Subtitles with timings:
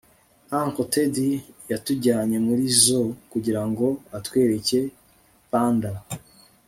[0.61, 1.15] uncle ted
[1.71, 3.85] yatujyanye muri zoo kugirango
[4.17, 4.79] atwereke
[5.51, 5.91] panda